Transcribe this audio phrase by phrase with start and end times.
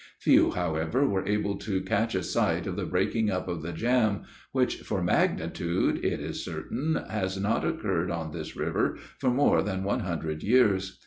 [0.17, 4.23] Few, however, were able to catch a sight of the breaking up of the jam,
[4.51, 9.83] which, for magnitude, it is certain, has not occurred on this river for more than
[9.83, 10.99] one hundred years.